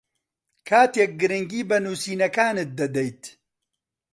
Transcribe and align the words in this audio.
کاتێک 0.67 1.11
گرنگی 1.21 1.61
بە 1.69 1.77
نووسینەکانت 1.85 2.69
دەدەیت 2.79 3.21